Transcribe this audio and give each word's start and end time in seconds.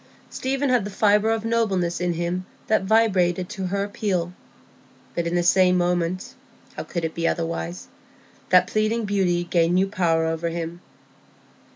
Stephen 0.31 0.69
had 0.69 0.83
the 0.83 0.89
fibre 0.89 1.29
of 1.29 1.45
nobleness 1.45 2.01
in 2.01 2.13
him 2.13 2.43
that 2.65 2.81
vibrated 2.85 3.47
to 3.47 3.67
her 3.67 3.83
appeal; 3.83 4.33
but 5.13 5.27
in 5.27 5.35
the 5.35 5.43
same 5.43 5.77
moment—how 5.77 6.81
could 6.85 7.05
it 7.05 7.13
be 7.13 7.27
otherwise?—that 7.27 8.65
pleading 8.65 9.05
beauty 9.05 9.43
gained 9.43 9.75
new 9.75 9.85
power 9.87 10.25
over 10.25 10.49
him. 10.49 10.81